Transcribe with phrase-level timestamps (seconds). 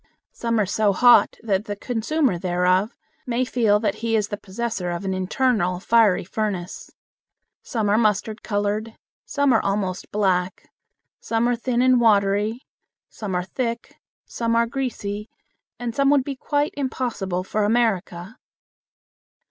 [0.31, 4.89] Some are so hot that the consumer thereof may feel that he is the possessor
[4.89, 6.89] of an internal fiery furnace.
[7.61, 10.71] Some are mustard colored, some are almost black,
[11.19, 12.65] some are thin and watery,
[13.09, 13.95] some are thick,
[14.25, 15.29] some are greasy,
[15.77, 18.37] and some would be quite impossible for America.